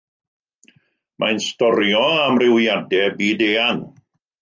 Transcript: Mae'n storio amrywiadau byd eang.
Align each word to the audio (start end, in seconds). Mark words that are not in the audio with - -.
Mae'n 1.23 1.43
storio 1.49 2.01
amrywiadau 2.25 3.17
byd 3.25 3.49
eang. 3.53 3.89